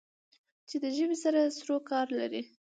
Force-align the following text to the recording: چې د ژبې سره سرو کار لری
چې 0.69 0.75
د 0.83 0.85
ژبې 0.97 1.17
سره 1.23 1.39
سرو 1.57 1.77
کار 1.89 2.07
لری 2.19 2.41